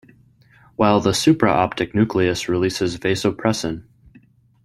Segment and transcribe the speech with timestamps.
[0.77, 3.83] While the supraoptic nucleus releases vasopressin.